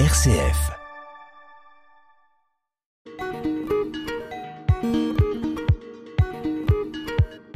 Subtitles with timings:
[0.00, 0.72] RCF.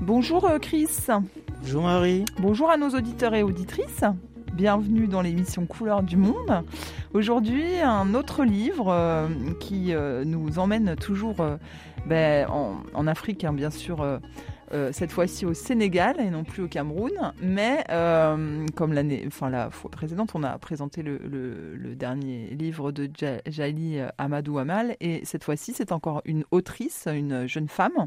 [0.00, 0.87] Bonjour euh, Chris.
[1.62, 2.24] Bonjour Marie.
[2.38, 4.04] Bonjour à nos auditeurs et auditrices.
[4.53, 6.62] Bienvenue dans l'émission Couleurs du Monde.
[7.12, 9.27] Aujourd'hui, un autre livre euh,
[9.59, 11.45] qui euh, nous emmène toujours
[12.07, 14.20] ben, en, Afrique, hein, bien sûr,
[14.73, 17.32] euh, cette fois-ci au Sénégal et non plus au Cameroun.
[17.41, 21.18] Mais euh, comme l'année, enfin la fois précédente, on a présenté le,
[21.95, 23.11] dernier livre de
[23.46, 28.07] Jali euh, Amadou Amal et cette fois-ci, c'est encore une autrice, une jeune femme.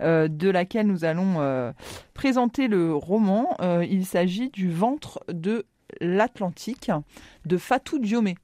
[0.00, 1.72] de laquelle nous allons
[2.14, 3.56] présenter le roman.
[3.82, 5.66] il s'agit du ventre de
[6.00, 6.90] l'Atlantique
[7.44, 8.36] de Fatou Diomé.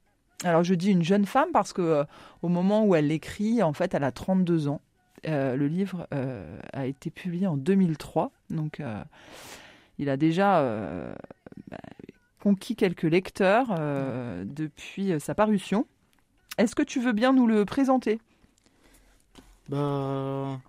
[0.43, 2.03] Alors je dis une jeune femme parce que
[2.41, 4.81] au moment où elle l'écrit, en fait, elle a 32 ans.
[5.25, 9.03] Euh, le livre euh, a été publié en 2003, donc euh,
[9.97, 10.61] il a déjà
[11.69, 11.77] bah,
[12.39, 13.67] conquis quelques lecteurs
[14.45, 15.87] depuis sa parution.
[16.57, 18.19] Est-ce que tu veux bien nous le présenter?
[19.69, 20.59] Bah,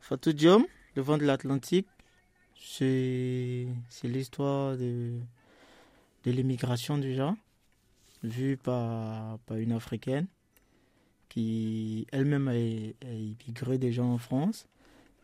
[0.00, 1.88] Fatou le vent de l'Atlantique,
[2.56, 3.68] c'est
[4.02, 5.20] l'histoire de,
[6.24, 7.36] de l'immigration déjà,
[8.22, 10.26] vue par une Africaine
[12.12, 14.66] elle-même a, immigré déjà en France.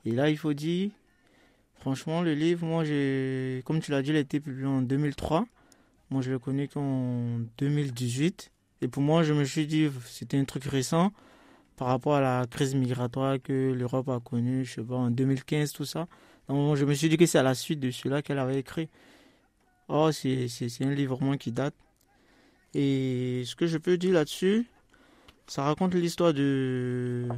[0.05, 0.91] Et là, il faut dire,
[1.77, 5.47] franchement, le livre, moi, j'ai, comme tu l'as dit, il a été publié en 2003.
[6.11, 8.51] Moi, je le connais qu'en 2018.
[8.83, 11.13] Et pour moi, je me suis dit, c'était un truc récent
[11.77, 15.73] par rapport à la crise migratoire que l'Europe a connue, je sais pas, en 2015,
[15.73, 16.07] tout ça.
[16.49, 18.89] Donc, je me suis dit que c'est à la suite de celui-là qu'elle avait écrit.
[19.89, 20.49] Oh, c'est
[20.81, 21.75] un livre vraiment qui date.
[22.75, 24.67] Et ce que je peux dire là-dessus,
[25.53, 27.29] ça raconte l'histoire de,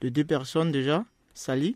[0.00, 1.74] de deux personnes déjà, Sally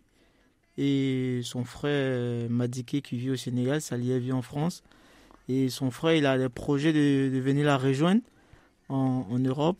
[0.78, 3.80] et son frère Madiké qui vit au Sénégal.
[3.80, 4.84] Sally vit en France.
[5.48, 8.20] Et son frère, il a des projets de, venir la rejoindre
[8.88, 9.78] en, en, Europe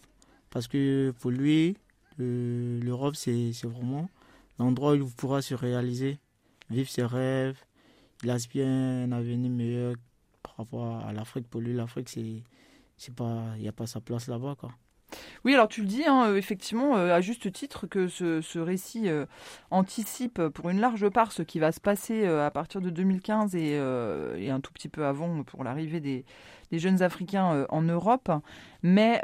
[0.51, 1.77] parce que pour lui,
[2.19, 4.11] l'Europe, c'est vraiment
[4.59, 6.19] l'endroit où il pourra se réaliser,
[6.71, 7.63] vivre ses rêves.
[8.25, 9.95] Il aspire un avenir meilleur
[10.43, 11.47] par rapport à l'Afrique.
[11.49, 12.11] Pour lui, l'Afrique,
[13.15, 14.57] pas, il n'y a pas sa place là-bas.
[15.45, 19.09] Oui, alors tu le dis, hein, euh, effectivement, euh, à juste titre, que ce, récit
[19.09, 19.27] euh,
[19.71, 23.79] anticipe pour une large part ce qui va se passer à partir de 2015 et,
[23.79, 26.25] un tout petit peu avant pour l'arrivée des,
[26.73, 28.31] jeunes Africains en Europe.
[28.83, 29.21] Mais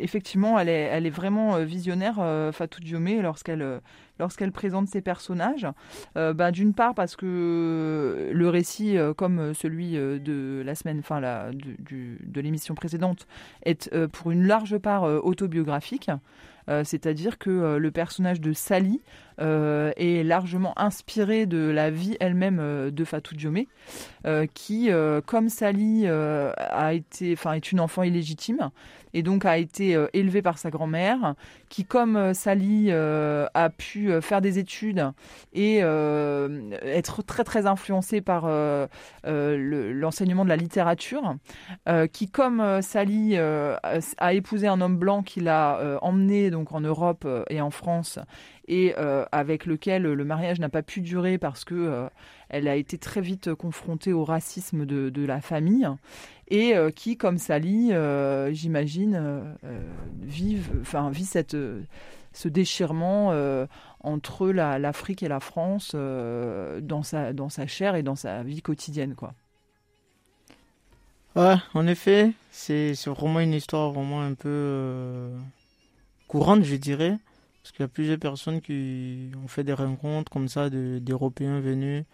[0.00, 2.16] effectivement, elle est, elle est vraiment visionnaire,
[2.52, 3.80] Fatou Diomé, lorsqu'elle
[4.18, 5.66] lorsqu'elle présente ses personnages.
[6.14, 12.40] Bah, d'une part parce que le récit, comme celui de la semaine, enfin la, de,
[12.40, 13.26] l'émission précédente,
[13.64, 16.10] est pour une large part autobiographique.
[16.68, 22.16] Euh, c'est-à-dire que euh, le personnage de Sally euh, est largement inspiré de la vie
[22.20, 23.68] elle-même de Fatou Diomé,
[24.54, 24.90] qui,
[25.26, 28.70] comme Sally, a été, enfin, est une enfant illégitime
[29.14, 31.34] et donc a été élevée par sa grand-mère,
[31.70, 35.12] qui, comme Sally, a pu faire des études
[35.52, 38.48] et être très très influencée par
[39.24, 41.36] l'enseignement de la littérature,
[42.12, 47.44] qui, comme Sally, a épousé un homme blanc qui l'a emmené donc en Europe euh,
[47.50, 48.18] et en France,
[48.68, 52.08] et euh, avec lequel le mariage n'a pas pu durer parce que euh,
[52.50, 55.88] elle a été très vite confrontée au racisme de, la famille,
[56.48, 57.92] et qui, comme Sally,
[58.52, 59.42] j'imagine,
[60.22, 60.58] vit
[61.24, 61.56] cette
[62.32, 63.34] ce déchirement
[64.00, 69.14] entre l'Afrique et la France dans, sa, dans sa chair et dans sa vie quotidienne.
[69.14, 69.34] Quoi.
[71.36, 75.28] Ouais, en effet, c'est vraiment une histoire vraiment un peu
[76.28, 77.18] courante, je dirais.
[77.68, 82.04] Parce qu'il y a plusieurs personnes qui ont fait des rencontres comme ça d'Européens venus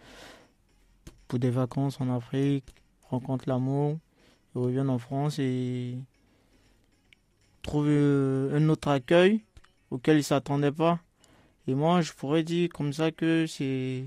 [1.29, 2.65] pour des vacances en Afrique,
[3.09, 3.97] rencontrent l'amour,
[4.53, 5.97] reviennent en France et
[7.61, 9.45] trouvent euh, un autre accueil
[9.91, 10.99] auquel ils ne s'attendaient pas.
[11.67, 14.03] Et moi, je pourrais dire comme ça que c'est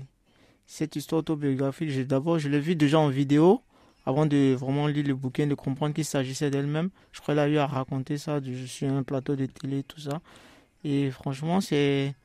[0.67, 1.89] cette histoire autobiographique.
[2.05, 3.63] D'abord, je l'ai vu déjà en vidéo
[4.05, 6.91] avant de vraiment lire le bouquin, de comprendre qu'il s'agissait d'elle-même.
[7.11, 9.99] Je crois qu'elle a eu à raconter ça je suis un plateau de télé, tout
[9.99, 10.21] ça.
[10.83, 12.15] Et franchement, c'est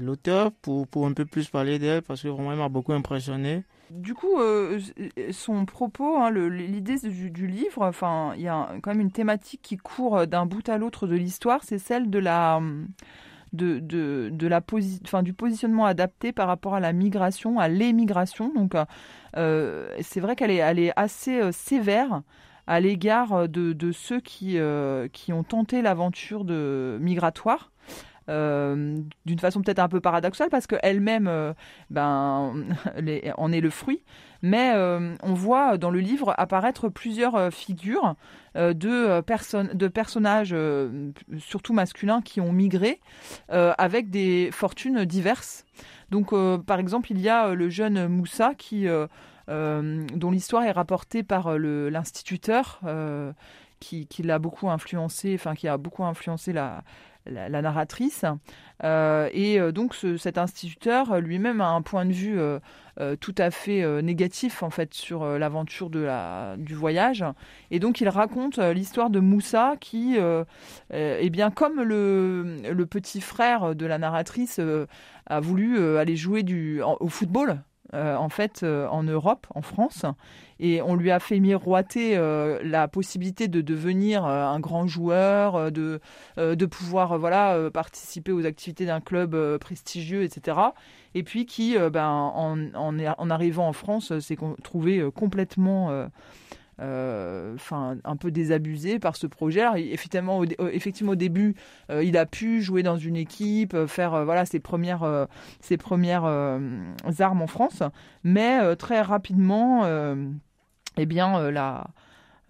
[0.00, 3.64] l'auteur pour, pour un peu plus parler d'elle parce que vraiment elle m'a beaucoup impressionné.
[3.90, 4.80] Du coup, euh,
[5.30, 9.76] son propos, hein, l'idée du, livre, enfin, il y a quand même une thématique qui
[9.76, 12.60] court d'un bout à l'autre de l'histoire, c'est celle de la
[13.54, 17.68] de, de, de la posi enfin, du positionnement adapté par rapport à la migration, à
[17.68, 18.52] l'émigration.
[18.52, 18.74] Donc,
[19.36, 22.22] euh, c'est vrai qu'elle est, elle est assez euh, sévère
[22.66, 27.70] à l'égard de, de, ceux qui, euh, qui ont tenté l'aventure de migratoire.
[28.28, 31.54] d'une façon peut-être un peu paradoxale parce qu'elle-même
[31.90, 32.54] ben,
[33.36, 34.02] en est le fruit.
[34.40, 34.72] Mais
[35.22, 38.14] on voit dans le livre apparaître plusieurs figures
[38.54, 40.56] de, de personnages,
[41.38, 43.00] surtout masculins, qui ont migré
[43.50, 45.66] avec des fortunes diverses.
[46.10, 46.32] Donc,
[46.64, 49.06] par exemple, il y a le jeune Moussa qui euh,
[49.48, 53.32] dont l'histoire est rapportée par euh, l'instituteur euh,
[53.80, 56.82] qui, l'a beaucoup influencé, enfin qui a beaucoup influencé la,
[57.26, 58.24] narratrice.
[58.82, 62.38] et donc cet instituteur lui-même a un point de vue
[63.20, 67.26] tout à fait négatif en fait sur l'aventure du voyage.
[67.70, 70.16] Et donc il raconte l'histoire de Moussa qui,
[70.92, 74.60] eh bien comme le, petit frère de la narratrice
[75.26, 76.42] a voulu aller jouer
[76.82, 77.60] au football
[77.94, 80.04] euh, en fait euh, en Europe, en France,
[80.58, 86.00] et on lui a fait miroiter euh, la possibilité de devenir un grand joueur, de,
[86.36, 90.58] de pouvoir voilà participer aux activités d'un club prestigieux, etc.
[91.14, 92.08] Et puis qui, ben,
[92.74, 96.08] en, arrivant en France, s'est trouvé complètement
[96.78, 99.64] enfin un peu désabusé par ce projet.
[99.92, 101.54] Effectivement, au, euh, effectivement, au début,
[101.90, 105.26] euh, il a pu jouer dans une équipe, faire voilà ses premières,
[105.60, 107.82] ses premières armes en France,
[108.22, 109.86] mais très rapidement,
[110.96, 111.86] eh bien, la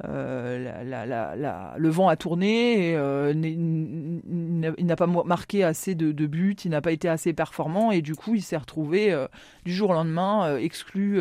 [0.03, 6.81] euh, le vent a tourné, euh, il n'a pas marqué assez de, buts, il n'a
[6.81, 9.29] pas été assez performant et du coup il s'est retrouvé euh,
[9.65, 11.21] du jour au lendemain exclu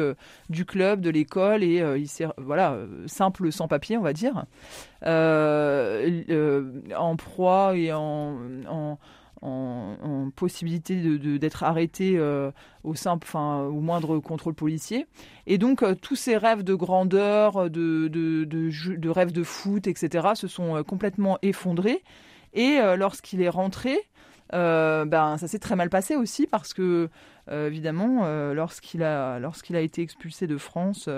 [0.50, 4.46] du club, de l'école et il s'est voilà simple sans papier on va dire,
[5.06, 8.98] en proie et en,
[10.36, 12.52] possibilité d'être arrêté euh,
[12.84, 15.06] au simple, enfin au moindre contrôle policier.
[15.48, 20.48] Et donc euh, tous ces rêves de grandeur, de, de, rêves de foot, etc., se
[20.48, 22.04] sont euh, complètement effondrés.
[22.54, 23.98] Et lorsqu'il est rentré,
[24.52, 27.10] ben ça s'est très mal passé aussi parce que
[27.50, 31.10] évidemment lorsqu'il a lorsqu'il a été expulsé de France.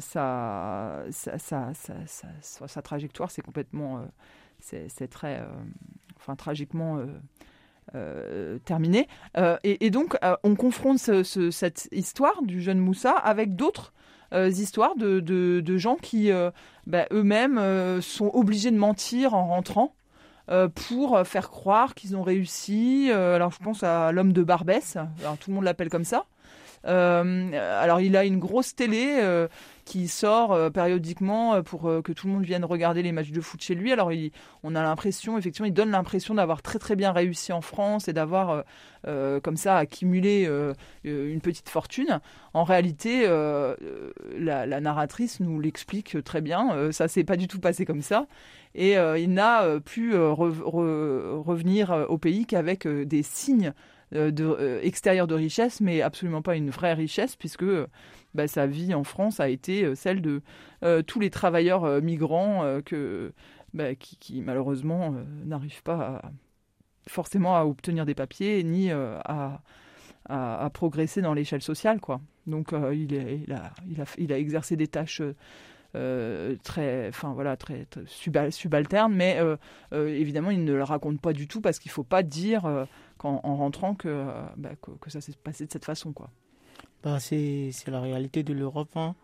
[0.00, 4.04] sa, sa, trajectoire, c'est complètement,
[4.58, 5.40] c'est très,
[6.36, 7.06] tragiquement euh,
[7.94, 9.08] euh, terminé.
[9.36, 13.92] Euh, et, donc, on confronte cette histoire du jeune Moussa avec d'autres
[14.32, 16.30] histoires de, gens qui,
[16.86, 19.94] bah, eux-mêmes, sont obligés de mentir en rentrant.
[20.88, 23.10] pour faire croire qu'ils ont réussi.
[23.10, 24.98] alors je pense à l'homme de Barbès,
[25.40, 26.26] tout le monde l'appelle comme ça.
[26.84, 29.20] Alors il a une grosse télé
[29.88, 33.30] qui sort euh, périodiquement euh, pour euh, que tout le monde vienne regarder les matchs
[33.30, 33.90] de foot chez lui.
[33.90, 34.10] Alors
[34.62, 38.12] on a l'impression, effectivement, il donne l'impression d'avoir très très bien réussi en France et
[38.12, 38.64] d'avoir
[39.42, 40.50] comme ça accumulé
[41.04, 42.20] une petite fortune.
[42.52, 43.26] En réalité,
[44.36, 46.92] la, narratrice nous l'explique très bien.
[46.92, 48.26] ça s'est pas du tout passé comme ça.
[48.74, 53.72] Et il n'a pu revenir au pays qu'avec des signes
[54.12, 57.64] de, extérieurs de richesse, mais absolument pas une vraie richesse, puisque
[58.34, 60.42] bah, sa vie en France a été euh, celle de
[60.82, 63.32] euh, tous les travailleurs euh, migrants que,
[63.74, 65.14] bah, qui, malheureusement
[65.44, 66.22] n'arrivent pas
[67.08, 69.60] forcément à obtenir des papiers ni à,
[70.74, 72.00] progresser dans l'échelle sociale.
[72.00, 72.20] Quoi.
[72.46, 75.22] Donc il, a, exercé des tâches
[75.94, 77.86] très, enfin voilà, très,
[78.50, 79.38] subalternes, mais
[79.92, 82.86] évidemment il ne le raconte pas du tout parce qu'il ne faut pas dire
[83.24, 84.26] en rentrant que,
[84.56, 86.14] bah, que, que, ça s'est passé de cette façon.
[87.02, 88.96] Bah, c'est la réalité de l'Europe.
[88.96, 89.14] Hein.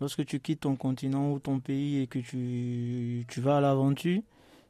[0.00, 4.22] Lorsque tu quittes ton continent ou ton pays et que tu, tu vas à l'aventure,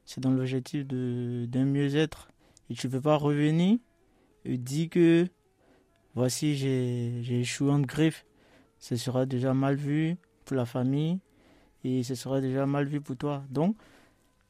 [0.05, 2.29] c'est dans l'objectif d'un mieux-être.
[2.71, 3.79] Et tu ne peux pas revenir
[4.45, 5.27] et dire que
[6.15, 8.25] voici, j'ai échoué en griffe.
[8.79, 11.19] Ce sera déjà mal vu pour la famille
[11.85, 13.45] et ce sera déjà mal vu pour toi.
[13.51, 13.77] Donc,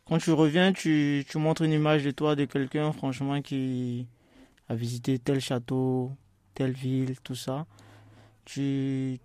[0.08, 4.06] quand tu reviens, tu, tu montres une image de toi, de quelqu'un, franchement, qui
[4.68, 6.12] a visité tel château,
[6.54, 7.66] telle ville, tout ça
[8.48, 9.20] tu,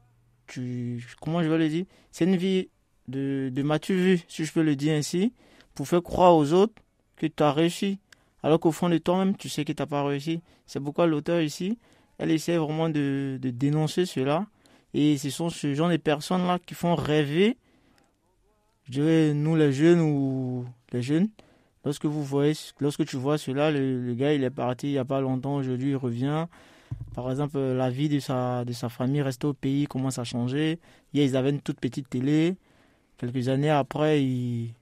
[0.47, 2.69] tu, comment je vais le dire, c'est une vie
[3.07, 5.33] de, de matu vu, si je peux le dire ainsi,
[5.75, 6.73] pour faire croire aux autres
[7.15, 7.99] que tu as réussi.
[8.43, 10.41] Alors qu'au fond de toi-même, tu sais que tu n'as pas réussi.
[10.65, 11.79] C'est pourquoi l'auteur ici,
[12.17, 14.45] elle essaie vraiment de, de dénoncer cela.
[14.93, 17.57] Et ce sont ce genre de personnes-là qui font rêver,
[18.85, 21.29] je dirais, nous les jeunes ou les jeunes.
[21.85, 24.97] Lorsque vous voyez, lorsque tu vois cela, le, le gars il est parti il n'y
[24.97, 26.47] a pas longtemps, aujourd'hui il revient,
[27.13, 30.79] par exemple, la vie de sa, de sa famille reste au pays commence à changer.
[31.13, 32.55] Hier, ils avaient une toute petite télé.
[33.17, 34.73] Quelques années après, ils,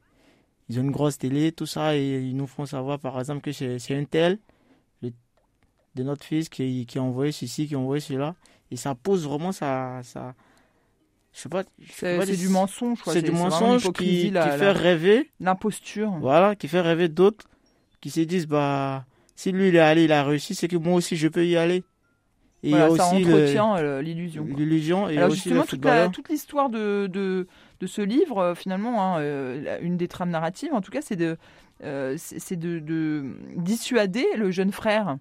[0.77, 3.96] ont une grosse télé, tout ça, et ils nous font savoir, par exemple, que c'est
[3.96, 4.39] un tel
[5.93, 8.36] de notre fils qui, qui a envoyé ceci, qui a envoyé cela.
[8.72, 10.01] Et ça pose vraiment ça
[11.33, 11.63] je sais pas.
[11.89, 15.31] C'est du mensonge, C'est du mensonge qui, qui fait rêver.
[15.39, 16.11] L'imposture.
[16.19, 17.45] Voilà, qui fait rêver d'autres
[18.01, 20.95] qui se disent, bah, si lui il est allé, il a réussi, c'est que moi
[20.95, 21.83] aussi je peux y aller.
[22.63, 24.43] Et il y a ça entretient l'illusion.
[24.43, 27.47] L'illusion et Alors aussi justement, le toute, toute l'histoire de, de,
[27.79, 31.38] de, ce livre, finalement, hein, une des trames narratives, en tout cas, c'est de,
[32.17, 35.15] c'est de, de, dissuader le jeune frère euh,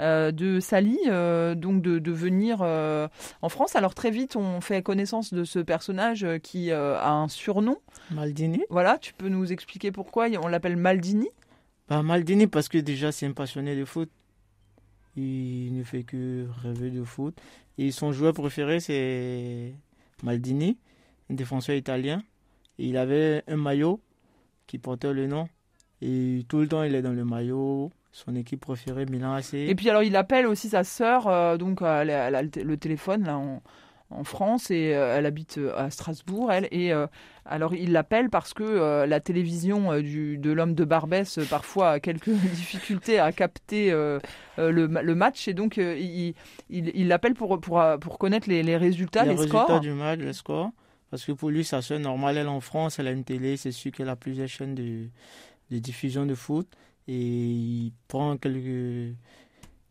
[0.00, 3.08] de Sally, euh, donc de, venir euh,
[3.42, 3.76] en France.
[3.76, 7.78] Alors très vite, on fait connaissance de ce personnage qui a un surnom.
[8.10, 8.62] Maldini.
[8.70, 11.28] Voilà, tu peux nous expliquer pourquoi on l'appelle Maldini?
[11.88, 14.10] Bah, Maldini parce que déjà c'est un passionné de foot.
[15.16, 17.38] Il ne fait que rêver de foot.
[17.78, 19.74] Et son joueur préféré c'est
[20.22, 20.78] Maldini,
[21.30, 22.22] un défenseur italien.
[22.78, 24.00] il avait un maillot
[24.66, 25.48] qui portait le nom.
[26.00, 29.54] Et tout le temps il est dans le maillot son équipe préférée, Milan AC.
[29.54, 33.36] Et puis alors il appelle aussi sa sœur, euh, donc elle a, le téléphone là
[33.36, 33.60] en,
[34.22, 36.68] France et euh, elle habite euh, à Strasbourg, elle.
[36.70, 36.92] Et
[37.44, 42.30] alors il l'appelle parce que la télévision du, de l'homme de Barbès parfois a quelques
[42.54, 49.24] difficultés à capter le, match et donc il l'appelle pour, pour, pour connaître les, résultats,
[49.24, 50.70] les, les résultats du match, les scores.
[51.10, 53.70] Parce que pour lui, sa soeur, normal, elle en France, elle a une télé, c'est
[53.70, 55.06] sûr qu'elle a plusieurs chaînes de,
[55.70, 56.68] de diffusion de foot
[57.06, 59.16] et il prend quelques,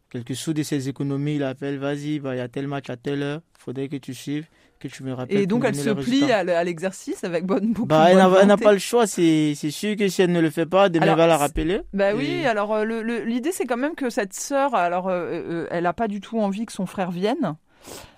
[0.09, 2.97] quelques sous de ses économies, il appelle, vas-y, bah, il y a tel match à
[2.97, 4.47] telle heure, il faudrait que tu suives,
[4.79, 5.37] que tu me rappelles.
[5.37, 8.79] Et donc elle se plie à l'exercice avec bonne beaucoup bah, Elle n'a pas le
[8.79, 11.81] choix, c'est sûr que si elle ne le fait pas, demain elle va la rappeler.
[11.93, 15.83] Bah oui, alors euh, l'idée c'est quand même que cette sœur, alors euh, euh, elle
[15.83, 17.55] n'a pas du tout envie que son frère vienne.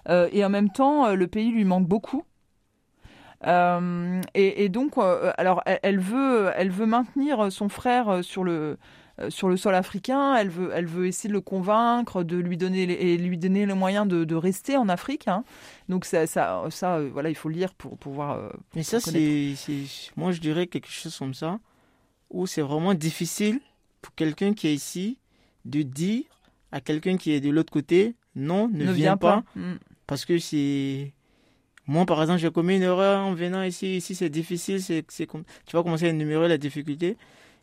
[0.09, 2.23] et en même temps, le pays lui manque beaucoup.
[3.45, 8.77] Euh, et, donc, euh, alors, elle, veut, elle veut maintenir son frère sur le
[9.29, 10.35] sur le sol africain.
[10.35, 13.73] Elle veut, elle veut essayer de le convaincre, de lui donner et lui donner le
[13.73, 15.27] moyen de, rester en Afrique.
[15.27, 15.43] Hein.
[15.87, 18.51] Donc ça, ça, ça, euh, voilà, il faut lire pour pouvoir.
[18.75, 19.53] Mais ça, c'est,
[20.17, 21.59] moi, je dirais quelque chose comme ça,
[22.29, 23.61] où c'est vraiment difficile
[24.01, 25.17] pour quelqu'un qui est ici
[25.63, 26.25] de dire
[26.71, 29.75] à quelqu'un qui est de l'autre côté, non, ne, viens, pas, mm.
[30.07, 31.13] parce que c'est
[31.87, 33.97] moi, par exemple, j'ai commis une erreur en venant ici.
[33.97, 34.81] Ici, c'est difficile.
[34.81, 35.27] C'est, tu
[35.73, 37.17] vas commencer à énumérer la difficulté.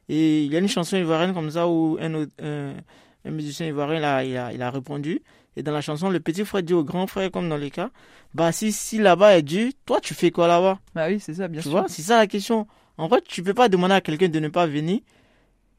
[0.09, 4.25] Et il y a une chanson ivoirienne comme ça où un, un, musicien ivoirien là,
[4.25, 5.23] il, a, il a répondu.
[5.57, 7.91] Et dans la chanson, le petit frère dit au grand frère, comme dans les cas,
[8.35, 10.79] bah si, si là-bas est dur, toi, tu fais quoi là-bas?
[10.95, 11.71] Bah oui, c'est ça, bien sûr.
[11.71, 12.67] Tu vois, c'est ça la question.
[12.97, 15.01] En fait, tu peux pas demander à quelqu'un de ne pas venir.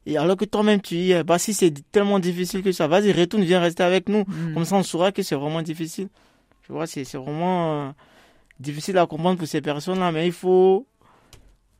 [0.06, 3.42] Et alors que toi-même, tu dis, bah si c'est tellement difficile que ça, vas-y, retourne,
[3.42, 4.24] viens rester avec nous.
[4.26, 4.54] Hmm.
[4.54, 6.08] Comme ça, on saura que c'est vraiment difficile.
[6.66, 7.88] Tu vois, c'est vraiment...
[7.88, 7.90] Euh,
[8.60, 10.86] difficile à comprendre pour ces personnes-là, mais il faut.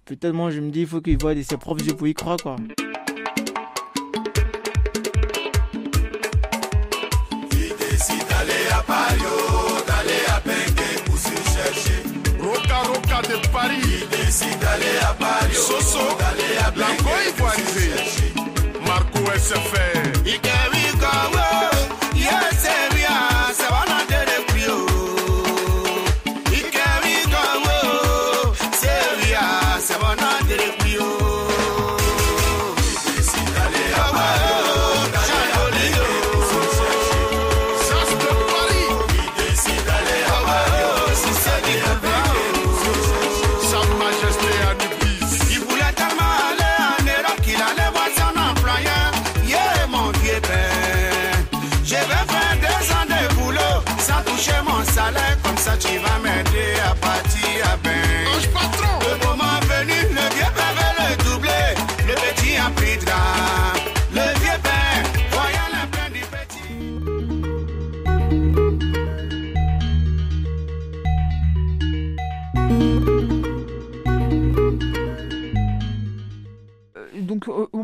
[0.05, 2.15] Peut-être moi je me dis, il faut qu'ils voient de ses propres yeux pour y
[2.15, 2.57] croire, quoi.
[7.53, 9.21] Il décide d'aller à Paris,
[9.87, 12.03] d'aller à Bengue pour se chercher.
[12.39, 13.81] Roca Roca de Paris.
[13.83, 18.33] Il décide d'aller à Paris, Soso, d'aller à Bengue pour se chercher.
[18.87, 20.27] Marco SFR.
[20.27, 20.49] Ike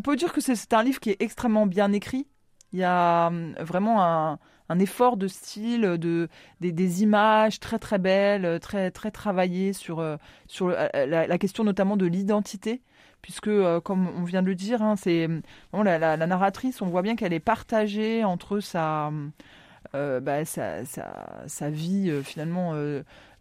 [0.01, 2.27] on peut dire que c'est un livre qui est extrêmement bien écrit.
[2.73, 4.39] Il y a hum, vraiment un,
[4.79, 6.31] effort de style, de,
[6.63, 10.17] des, images très très belles, très très travaillées sur, euh,
[10.47, 12.81] sur la, question notamment de l'identité,
[13.21, 15.29] puisque euh, comme on vient de le dire, hein, c'est
[15.75, 19.33] la, la, narratrice, on voit bien qu'elle est partagée entre sa, hum,
[19.95, 22.75] euh, bah, sa, sa, vie finalement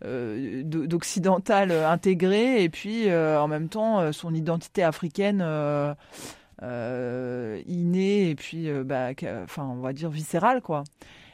[0.05, 5.43] euh, d'occidental intégré et puis euh, en même temps euh, son identité africaine
[6.61, 9.09] innée et puis bah,
[9.43, 10.83] enfin on va dire viscérale quoi.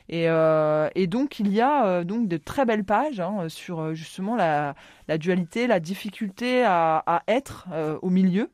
[0.07, 4.75] Et, et, donc il y a donc de très belles pages hein, sur justement la,
[5.17, 7.67] dualité, la difficulté à, être
[8.01, 8.51] au milieu.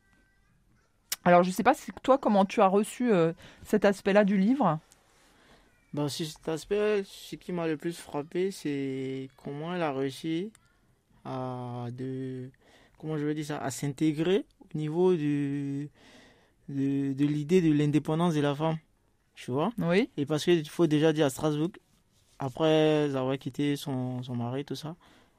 [1.24, 3.10] Alors je ne sais pas toi comment tu as reçu
[3.64, 4.80] cet aspect-là du livre?
[6.08, 10.50] Sur cet aspect, ce qui m'a le plus frappé, c'est comment elle a réussi
[11.24, 12.48] à de
[12.98, 15.90] comment je veux dire ça, à s'intégrer au niveau du
[16.68, 18.78] de, de l'idée de l'indépendance de la femme.
[19.34, 20.10] Tu vois Oui.
[20.16, 21.70] Et parce qu'il faut déjà dire à Strasbourg,
[22.38, 24.96] après avoir quitté son, son mari, tout ça,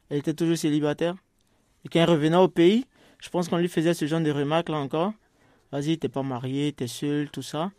[0.10, 1.16] elle était toujours célibataire.
[1.86, 2.86] Et quand elle revenait au pays,
[3.20, 5.14] je pense qu'on lui faisait ce genre de remarques là encore.
[5.72, 7.72] Vas-y, t'es pas marié, t'es seul, tout ça.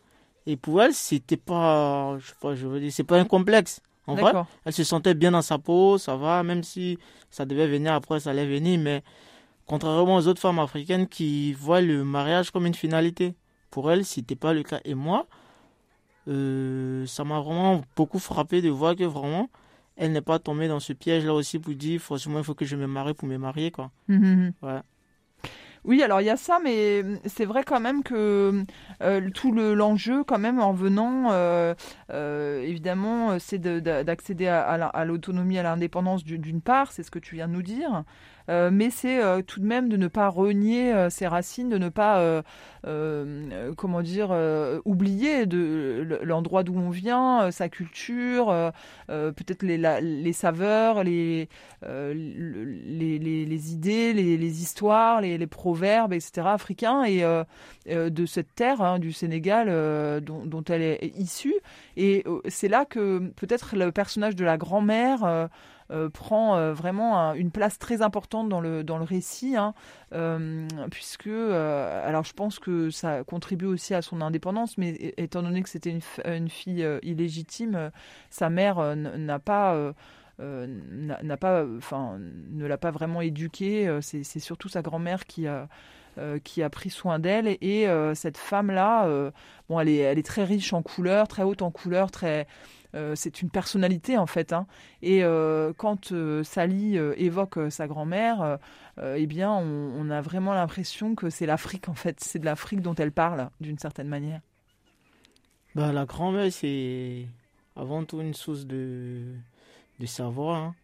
[0.45, 3.81] Et pour elle, c'était pas, je sais pas, je veux dire, c'est pas un complexe.
[4.07, 4.33] En vrai,
[4.65, 6.99] elle se sentait bien dans sa peau, ça va, même si
[7.31, 9.01] ça devait venir après, ça allait venir, mais
[9.67, 13.35] contrairement aux autres femmes africaines qui voient le mariage comme une finalité,
[13.71, 14.79] pour elle, c'était pas le cas.
[14.85, 15.27] Et moi,
[16.27, 19.49] euh, ça m'a vraiment beaucoup frappé de voir que vraiment,
[19.97, 22.75] elle n'est pas tombée dans ce piège-là aussi pour dire, forcément, il faut que je
[22.75, 23.91] me marie pour me marier, quoi.
[24.07, 24.53] Mhm.
[24.61, 24.79] Ouais.
[25.83, 28.63] Oui, alors il y a ça, mais c'est vrai quand même que
[29.03, 31.75] euh, tout le- l'enjeu, quand même, en venant, euh,
[32.09, 36.61] euh, évidemment, c'est de- de- d'accéder à, à la- à l'autonomie, à l'indépendance du- d'une
[36.61, 38.03] part, c'est ce que tu viens de nous dire,
[38.49, 41.77] euh, mais c'est euh, tout de même de ne pas renier euh, ses racines, de
[41.77, 42.43] ne pas,
[43.77, 44.29] comment dire,
[44.85, 45.45] oublier
[46.21, 48.53] l'endroit d'où on vient, sa culture,
[49.07, 51.49] peut-être les, saveurs, les,
[51.81, 56.47] le- les, les, les idées, les, histoires, les, proverbes, etc.
[56.47, 57.23] africains et
[57.89, 61.55] de cette terre hein, du Sénégal dont, elle est issue.
[61.97, 65.49] Et c'est là que peut-être le personnage de la grand-mère
[65.91, 69.55] euh, euh, prend euh, vraiment un- une place très importante dans le, dans le récit,
[69.55, 69.73] hein,
[70.13, 75.43] euh, puisque, euh, alors je pense que ça contribue aussi à son indépendance, mais étant
[75.43, 77.89] donné que c'était une, fille euh, illégitime, euh,
[78.29, 79.75] sa mère euh, n'a pas...
[79.75, 79.93] euh,
[80.41, 80.67] euh,
[81.23, 83.87] n'a pas, enfin, ne l'a pas vraiment éduquée.
[83.87, 85.69] Euh, C'est surtout sa grand-mère qui a,
[86.17, 87.57] euh, qui a pris soin d'elle.
[87.61, 89.31] Et, euh, cette femme-là, euh,
[89.69, 92.47] bon, elle est, elle est très riche en couleurs, très haute en couleurs, très.
[93.15, 94.53] c'est une personnalité en fait.
[94.53, 94.67] hein.
[95.01, 95.21] Et
[95.77, 98.57] quand Sally évoque sa grand-mère,
[99.03, 102.19] eh bien, on, on a vraiment l'impression que c'est l'Afrique en fait.
[102.21, 104.39] C'est de l'Afrique dont elle parle d'une certaine manière.
[105.75, 107.25] Bah, la grand-mère, c'est
[107.75, 109.23] avant tout une source de,
[109.99, 110.55] de savoir.
[110.63, 110.75] hein.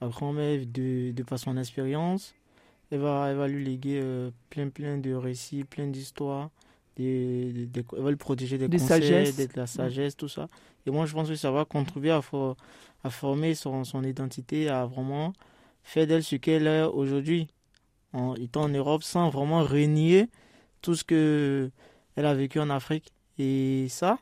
[0.00, 2.34] La grand-mère, de, de par son expérience,
[2.90, 6.50] elle va, elle va lui léguer euh, plein, plein de récits, plein d'histoires.
[6.96, 9.00] Des, des- des- elle va le protéger des, conseils,
[9.46, 10.48] de la sagesse, tout ça.
[10.86, 12.56] Et moi, je pense que ça va contribuer à, for-
[13.04, 15.32] à former son, son identité, à vraiment
[15.82, 17.48] faire d'elle ce qu'elle est aujourd'hui,
[18.12, 20.28] en étant en Europe, sans vraiment renier
[20.82, 21.70] tout ce que
[22.16, 23.12] elle a vécu en Afrique.
[23.38, 24.18] Et ça,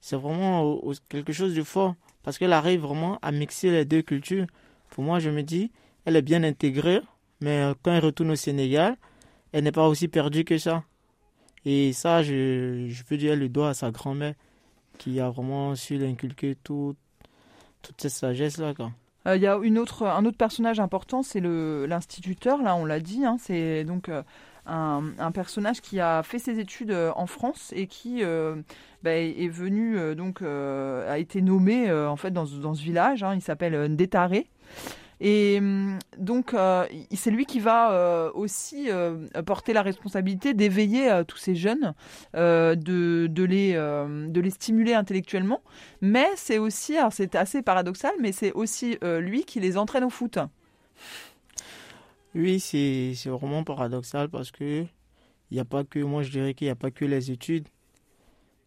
[0.00, 4.46] c'est vraiment quelque chose de fort parce qu'elle arrive vraiment à mixer les deux cultures.
[4.90, 5.70] Pour moi, je me dis,
[6.06, 7.00] elle est bien intégrée,
[7.40, 8.96] mais quand elle retourne au Sénégal,
[9.52, 10.84] elle n'est pas aussi perdue que ça.
[11.64, 14.34] Et ça, je, je peux dire le doigt à sa grand-mère
[14.98, 16.94] qui a vraiment su l'inculquer tout,
[17.82, 18.72] toute cette sagesse-là.
[19.26, 23.00] Euh, Il y a une autre, un autre personnage important, c'est l'instituteur, là on l'a
[23.00, 24.22] dit, hein, c'est donc euh,
[24.66, 28.22] un, un personnage qui a fait ses études euh, en France et qui
[29.02, 33.42] bah, est venu, donc a été nommé en fait dans, dans ce village, hein, il
[33.42, 34.48] s'appelle Ndétaré.
[35.20, 41.22] Et hum, donc, euh, c'est lui qui va euh, aussi euh, porter la responsabilité d'éveiller
[41.26, 41.94] tous ces jeunes,
[42.34, 45.62] de, les, stimuler intellectuellement.
[46.00, 50.38] Mais c'est aussi, c'est assez paradoxal, mais c'est aussi lui qui les entraîne au foot.
[52.34, 54.84] Oui, c'est vraiment paradoxal parce que
[55.50, 57.68] il n'y a pas que, moi je dirais qu'il n'y a pas que les études.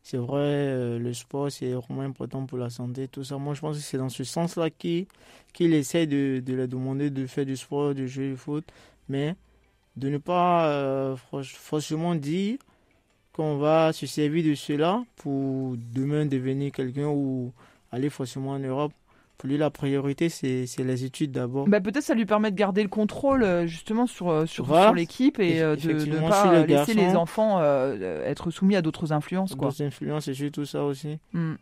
[0.04, 3.38] C'est vrai, euh, le sport c'est vraiment important pour la santé, tout ça.
[3.38, 5.06] Moi je pense que c'est dans ce sens-là qu'il
[5.54, 8.66] qu'il essaie de, de demander de faire du sport, de jouer au foot,
[9.10, 9.36] mais
[9.98, 12.58] de ne pas euh, forcément dire
[13.34, 17.54] qu'on va se servir de cela pour demain devenir quelqu'un ou
[17.92, 18.94] aller forcément en Europe.
[19.40, 21.66] Pour lui, la priorité, c'est les études d'abord.
[21.66, 24.88] Bah, Peut-être ça lui permet de garder le contrôle euh, justement sur, euh, sur, Voilà.
[24.88, 28.82] sur l'équipe et euh, de ne pas les laisser les enfants euh, être soumis à
[28.82, 29.56] d'autres influences.
[29.56, 31.20] D'autres influences et surtout ça aussi.
[31.32, 31.54] Mm.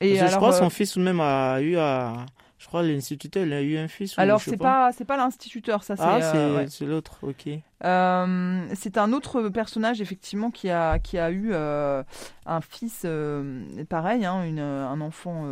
[0.00, 2.24] Et alors, je crois que son fils même a eu à.
[2.58, 4.18] Je crois l'instituteur, il a eu un fils.
[4.18, 6.86] alors c'est pas c'est pas l'instituteur, ça c'est Ah, c'est euh, ouais.
[6.86, 7.48] l'autre, ok.
[7.84, 12.02] Euh, c'est un autre personnage effectivement qui a qui a eu euh,
[12.46, 15.46] un fils euh, pareil, hein, une, un enfant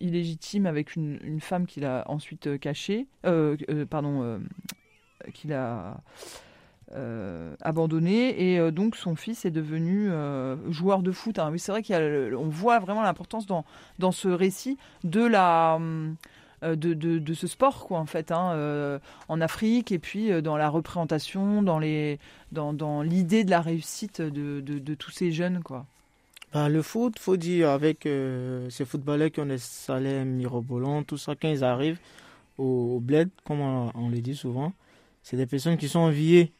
[0.00, 3.06] illégitime avec une, une femme qu'il a ensuite cachée,
[3.88, 4.40] pardon,
[5.32, 5.98] qu'il a
[6.96, 11.40] euh, abandonné et euh, donc son fils est devenu euh, joueur de foot.
[11.50, 13.64] Oui, c'est vrai qu'on voit vraiment l'importance dans
[13.98, 15.80] dans ce récit de la
[16.62, 21.62] de, de, ce sport quoi en fait hein, en Afrique et puis dans la représentation
[21.62, 22.18] dans les
[22.52, 25.84] dans, dans l'idée de la réussite de, de, tous ces jeunes quoi
[26.54, 28.08] Bah, le foot, faut dire, avec
[28.70, 31.98] ces footballeurs qui ont des salaires mirobolants, tout ça, quand ils arrivent
[32.56, 34.72] au, au bled, comme on, on le dit souvent,
[35.22, 36.52] c'est des personnes qui sont enviées.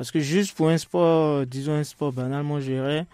[0.00, 3.04] Parce que juste pour un sport, disons un sport banal, moi j'irais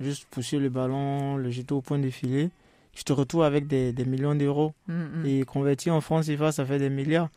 [0.00, 2.50] juste pousser le ballon, le jeter au point de filet.
[2.96, 4.74] Je te retrouve avec des, millions d'euros.
[4.88, 5.26] Mm, mm.
[5.26, 7.28] Et converti en France CFA, ça fait des milliards.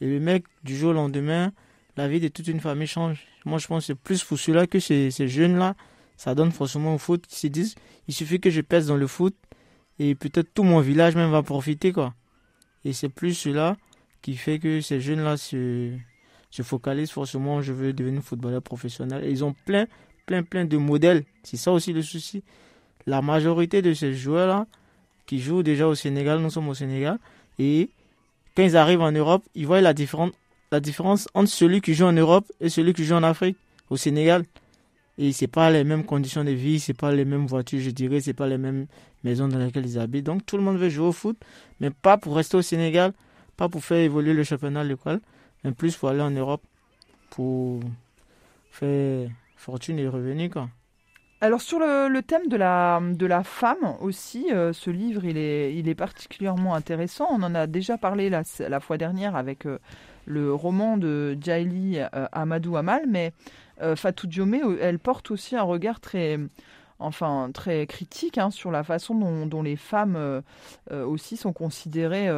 [0.00, 1.52] Et le mec, du jour au lendemain,
[1.96, 3.26] la vie de toute une famille change.
[3.44, 5.74] Moi, je pense que c'est plus pour cela que ces, ces jeunes-là,
[6.16, 7.24] ça donne forcément au foot.
[7.32, 7.74] Ils se disent,
[8.06, 9.34] il suffit que je pèse dans le foot
[9.98, 12.14] et peut-être tout mon village même va profiter, quoi.
[12.84, 13.76] Et c'est plus cela
[14.22, 15.90] qui fait que ces jeunes-là se,
[16.54, 19.24] se focalisent forcément, je veux devenir footballeur professionnel.
[19.28, 19.86] Ils ont plein,
[20.24, 21.24] plein, plein de modèles.
[21.42, 22.44] C'est ça aussi le souci.
[23.06, 24.68] La majorité de ces joueurs-là,
[25.26, 27.18] qui jouent déjà au Sénégal, nous sommes au Sénégal,
[27.58, 27.90] et
[28.54, 30.30] quand ils arrivent en Europe, ils voient la différence,
[30.70, 33.56] la différence entre celui qui joue en Europe et celui qui joue en Afrique,
[33.90, 34.44] au Sénégal.
[35.18, 38.20] Et c'est pas les mêmes conditions de vie, c'est pas les mêmes voitures, je dirais,
[38.20, 38.86] c'est pas les mêmes
[39.24, 40.26] maisons dans lesquelles ils habitent.
[40.26, 41.36] Donc tout le monde veut jouer au foot,
[41.80, 43.12] mais pas pour rester au Sénégal,
[43.56, 45.20] pas pour faire évoluer le championnat local,
[45.64, 46.62] mais plus pour aller en Europe,
[47.30, 47.80] pour
[48.70, 50.68] faire fortune et revenir quoi.
[51.40, 55.74] Alors sur le, thème de la, de la femme aussi, euh, ce livre il est,
[55.74, 57.26] il est particulièrement intéressant.
[57.30, 59.78] On en a déjà parlé la, la fois dernière avec euh,
[60.24, 63.32] le roman de Jaili euh, Amadou Amal, mais
[63.96, 66.38] Fatou Diomé, elle porte aussi un regard très,
[66.98, 70.42] enfin très critique hein, sur la façon dont, les femmes
[70.90, 72.28] aussi sont considérées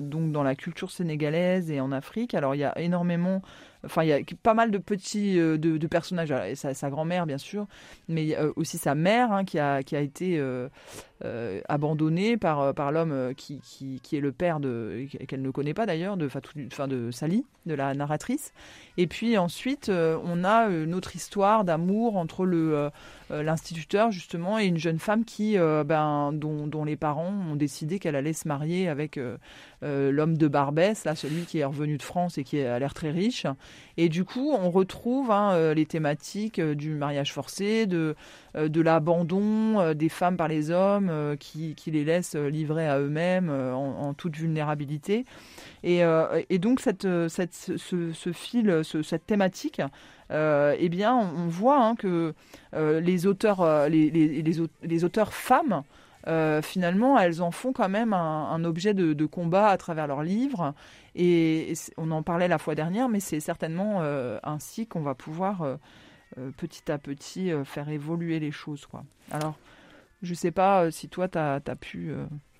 [0.00, 2.34] donc dans la culture sénégalaise et en Afrique.
[2.34, 3.42] Alors il y a énormément
[3.86, 6.34] Enfin, il y a pas mal de petits euh, de, personnages.
[6.54, 7.66] sa, grand-mère, bien sûr,
[8.08, 10.68] mais aussi sa mère hein, qui, a, qui a été euh,
[11.24, 15.86] euh, abandonnée par, par l'homme qui, qui, est le père de qu'elle ne connaît pas
[15.86, 18.52] d'ailleurs, de, enfin, de Sally, de la narratrice.
[18.96, 22.90] Et puis ensuite, on a une autre histoire d'amour entre le
[23.30, 28.16] l'instituteur justement et une jeune femme qui, ben, dont, dont, les parents ont décidé qu'elle
[28.16, 29.18] allait se marier avec
[29.82, 33.10] l'homme de Barbès, là, celui qui est revenu de France et qui a l'air très
[33.10, 33.46] riche.
[33.98, 38.14] Et du coup, on retrouve hein, euh, les thématiques euh, du mariage forcé, de,
[38.56, 43.50] euh, de l'abandon des femmes par les hommes qui, qui les laissent livrer à eux-mêmes
[43.50, 45.24] en, toute vulnérabilité.
[45.82, 46.02] Et,
[46.50, 49.82] et donc, cette, cette, ce, ce fil, cette thématique,
[50.30, 52.34] eh bien, on, voit hein, que
[52.72, 54.42] les, auteurs, les, les,
[54.82, 55.82] les, auteurs femmes
[56.62, 60.74] finalement, elles en font quand même un, objet de, combat à travers leurs livres.
[61.14, 65.62] Et on en parlait la fois dernière, mais c'est certainement euh, ainsi qu'on va pouvoir
[65.62, 65.76] euh,
[66.38, 68.86] euh, petit à petit faire évoluer les choses.
[68.86, 69.04] Quoi.
[69.30, 69.56] Alors,
[70.22, 72.12] je ne sais pas si toi, tu as, pu...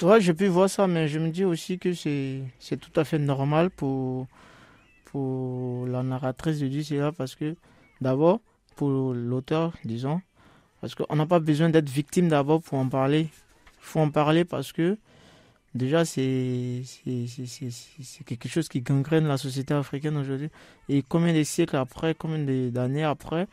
[0.02, 3.18] Ouais, j'ai pu voir ça, mais je me dis aussi que c'est tout à fait
[3.18, 4.26] normal pour,
[5.06, 7.56] pour la narratrice de dire cela, parce que
[8.00, 8.40] d'abord,
[8.74, 10.20] pour l'auteur, disons,
[10.80, 13.28] parce qu'on n'a pas besoin d'être victime d'abord pour en parler.
[13.86, 14.98] Il faut en parler parce que
[15.76, 16.82] déjà, c'est
[18.26, 20.48] quelque chose qui gangrène la société africaine aujourd'hui.
[20.88, 22.38] Et combien de siècles après, combien
[22.70, 23.46] d'années après,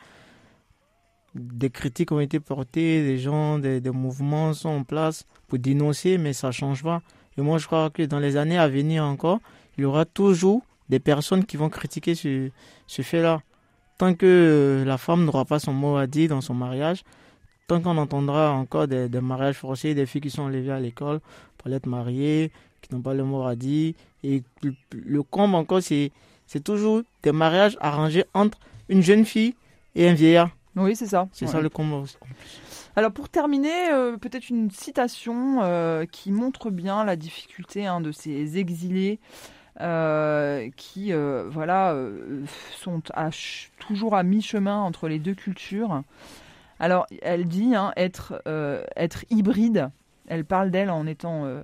[1.36, 6.34] des critiques ont été portées, des gens, des, mouvements sont en place pour dénoncer, mais
[6.34, 7.04] ça ne change pas.
[7.38, 9.40] Et moi, je crois que dans les années à venir encore,
[9.78, 12.50] il y aura toujours des personnes qui vont critiquer ce,
[12.88, 13.42] ce fait-là.
[14.00, 17.04] Tant que la femme n'aura pas son mot à dire dans son mariage,
[17.68, 21.20] tant qu'on entendra encore des, des, mariages forcés, des filles qui sont enlevées à l'école
[21.58, 23.94] pour être mariées, qui n'ont pas le mot à dire.
[24.24, 24.44] Et
[24.92, 26.12] le, comble encore, c'est,
[26.48, 28.58] c'est toujours des mariages arrangés entre
[28.90, 29.56] une jeune fille
[29.96, 30.50] et un vieillard.
[30.76, 31.28] Oui, c'est ça.
[31.32, 32.08] C'est ça le comble
[32.96, 38.12] Alors pour terminer, euh, peut-être une citation euh, qui montre bien la difficulté hein, de
[38.12, 39.20] ces exilés
[39.82, 41.96] euh, qui voilà,
[42.76, 43.02] sont
[43.80, 46.04] toujours à mi-chemin entre les deux cultures.
[46.84, 49.90] Alors, elle dit hein, être, euh, être hybride.
[50.28, 51.64] Elle parle d'elle en étant euh,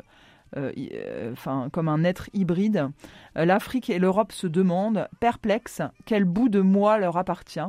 [0.55, 1.35] euh,
[1.73, 2.87] comme un être hybride.
[3.35, 7.59] L'Afrique et l'Europe se demandent, perplexes, quel bout de moi leur appartient.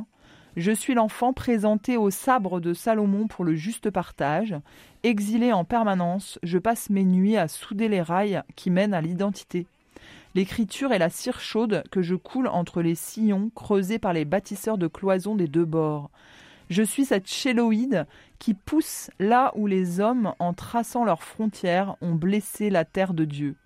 [0.55, 4.55] Je suis l'enfant présenté au sabre de Salomon pour le juste partage.
[5.03, 9.67] Exilé en permanence, je passe mes nuits à souder les rails qui mènent à l'identité.
[10.35, 14.77] L'écriture est la cire chaude que je coule entre les sillons creusés par les bâtisseurs
[14.77, 16.09] de cloisons des deux bords.
[16.71, 18.07] Je suis cette chéloïde
[18.39, 23.25] qui pousse là où les hommes, en traçant leurs frontières, ont blessé la terre de
[23.25, 23.57] Dieu.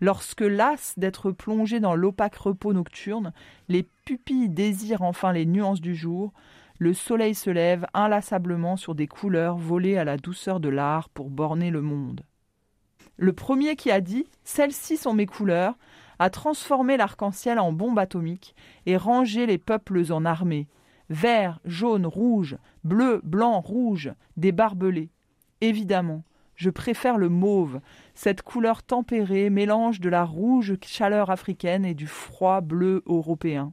[0.00, 3.32] Lorsque, las d'être plongé dans l'opaque repos nocturne,
[3.68, 6.32] les pupilles désirent enfin les nuances du jour,
[6.78, 11.30] le soleil se lève inlassablement sur des couleurs volées à la douceur de l'art pour
[11.30, 12.20] borner le monde.
[13.16, 15.74] Le premier qui a dit Celles-ci sont mes couleurs
[16.20, 18.54] a transformé l'arc-en-ciel en bombe atomique
[18.86, 20.68] et rangé les peuples en armée,
[21.10, 25.10] vert, jaune, rouge, bleu, blanc, rouge, des barbelés.
[25.60, 26.24] Évidemment,
[26.56, 27.80] je préfère le mauve,
[28.14, 33.72] cette couleur tempérée, mélange de la rouge chaleur africaine et du froid bleu européen.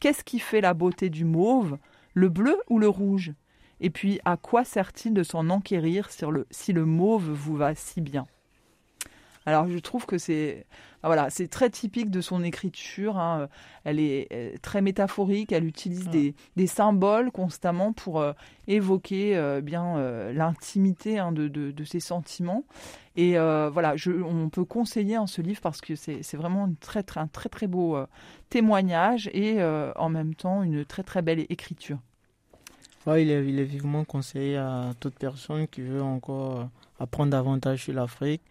[0.00, 1.78] Qu'est-ce qui fait la beauté du mauve?
[2.14, 3.32] Le bleu ou le rouge?
[3.80, 6.08] Et puis, à quoi sert-il de s'en enquérir
[6.50, 8.26] si le mauve vous va si bien?
[9.48, 10.66] Alors je trouve que c'est
[11.04, 13.18] voilà, c'est très typique de son écriture.
[13.18, 13.48] Hein.
[13.84, 15.52] Elle est très métaphorique.
[15.52, 18.32] Elle utilise des, symboles constamment pour euh,
[18.66, 22.64] évoquer euh, bien euh, l'intimité hein, de, ses sentiments.
[23.16, 27.02] Et voilà, je, on peut conseiller en ce livre parce que c'est vraiment une très,
[27.02, 27.98] très, un très très beau
[28.48, 29.60] témoignage et
[29.96, 31.98] en même temps une très très belle écriture.
[33.06, 36.68] Ouais, il, est, il est vivement conseillé à toute personne qui veut encore
[37.00, 38.42] apprendre davantage sur l'Afrique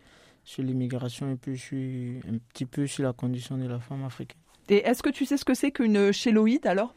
[0.47, 4.05] sur l'immigration et puis je suis un petit peu sur la condition de la femme
[4.05, 4.39] africaine.
[4.69, 6.93] Et est-ce que tu sais ce que c'est qu'une chéloïde alors?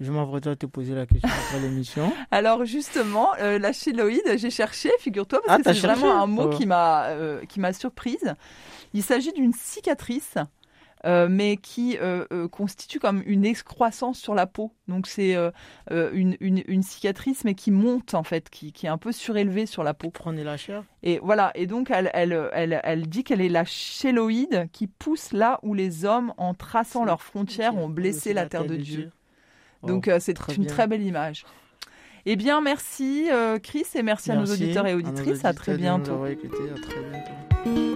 [0.00, 2.10] Je m'apprête à te poser la question après l'émission.
[2.30, 6.50] Alors justement, euh, la chéloïde, j'ai cherché, figure-toi, parce ah, que c'est vraiment un mot
[6.50, 6.56] oh.
[6.56, 8.34] qui m'a euh, qui m'a surprise.
[8.94, 10.36] Il s'agit d'une cicatrice
[11.04, 14.72] mais qui euh, euh, constitue comme une excroissance sur la peau.
[14.88, 15.36] Donc c'est
[15.90, 19.82] une, une, cicatrice, mais qui monte en fait, qui, qui, est un peu surélevée sur
[19.82, 20.10] la peau.
[20.10, 20.84] Prenez la chair.
[21.02, 25.32] Et voilà, et donc elle, elle, elle, elle dit qu'elle est la chéloïde qui pousse
[25.32, 29.10] là où les hommes, en traçant leurs frontières, ont blessé la, terre de Dieu.
[29.82, 31.44] Donc c'est une très belle image.
[32.26, 33.28] Eh bien, merci
[33.62, 35.44] Chris et merci, à nos auditeurs et auditrices.
[35.44, 36.24] À, à très bientôt.
[36.24, 37.93] À très bientôt.